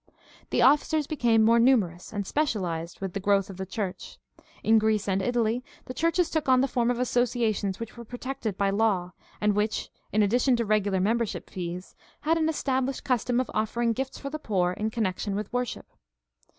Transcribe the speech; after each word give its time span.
The 0.49 0.63
officers 0.63 1.05
became 1.05 1.43
more 1.45 1.59
numerous 1.59 2.11
and 2.11 2.25
specialized 2.25 3.01
with 3.01 3.13
the 3.13 3.19
growth 3.19 3.51
of 3.51 3.57
the 3.57 3.67
church. 3.67 4.17
In 4.63 4.79
Greece 4.79 5.07
and 5.07 5.21
Italy 5.21 5.63
the 5.85 5.93
churches 5.93 6.27
took 6.31 6.49
on 6.49 6.59
the 6.59 6.67
form 6.67 6.89
of 6.89 6.97
associations 6.97 7.79
which 7.79 7.95
were 7.95 8.03
protected 8.03 8.57
by 8.57 8.71
law 8.71 9.11
and 9.39 9.53
which, 9.55 9.91
in 10.11 10.23
addition 10.23 10.55
to 10.55 10.65
regular 10.65 10.99
membership 10.99 11.51
fees, 11.51 11.93
had 12.21 12.35
an 12.39 12.49
established 12.49 13.03
custom 13.03 13.39
of 13.39 13.51
offering 13.53 13.93
gifts 13.93 14.17
for 14.17 14.31
the 14.31 14.39
poor 14.39 14.71
in 14.71 14.89
connection 14.89 15.35
with 15.35 15.53
worship. 15.53 15.85